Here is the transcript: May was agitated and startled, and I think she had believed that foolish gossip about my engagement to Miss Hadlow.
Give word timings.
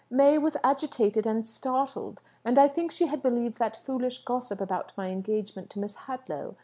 May 0.09 0.39
was 0.39 0.57
agitated 0.63 1.27
and 1.27 1.47
startled, 1.47 2.23
and 2.43 2.57
I 2.57 2.67
think 2.67 2.89
she 2.91 3.05
had 3.05 3.21
believed 3.21 3.59
that 3.59 3.77
foolish 3.85 4.23
gossip 4.25 4.59
about 4.59 4.93
my 4.97 5.09
engagement 5.09 5.69
to 5.69 5.79
Miss 5.79 5.95
Hadlow. 5.95 6.55